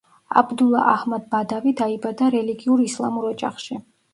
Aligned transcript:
აბდულა 0.39 0.79
აჰმად 0.93 1.27
ბადავი 1.35 1.75
დაიბადა 1.83 2.33
რელიგიურ 2.37 2.85
ისლამურ 2.89 3.33
ოჯახში. 3.37 3.83